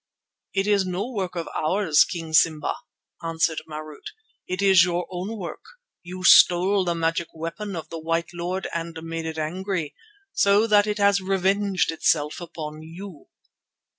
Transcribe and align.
"It 0.55 0.65
is 0.65 0.83
no 0.83 1.07
work 1.11 1.35
of 1.35 1.47
ours, 1.49 2.05
King 2.05 2.33
Simba," 2.33 2.73
answered 3.21 3.61
Marût. 3.69 4.09
"It 4.47 4.59
is 4.59 4.83
your 4.83 5.05
own 5.11 5.37
work. 5.37 5.63
You 6.01 6.23
stole 6.23 6.83
the 6.85 6.95
magic 6.95 7.27
weapon 7.35 7.75
of 7.75 7.89
the 7.89 7.99
white 7.99 8.33
lord 8.33 8.67
and 8.73 8.97
made 9.03 9.27
it 9.27 9.37
angry, 9.37 9.93
so 10.33 10.65
that 10.65 10.87
it 10.87 10.97
has 10.97 11.21
revenged 11.21 11.91
itself 11.91 12.41
upon 12.41 12.81
you." 12.81 13.27